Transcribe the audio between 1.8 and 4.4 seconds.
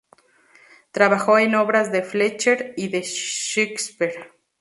de Fletcher y de Shakespeare.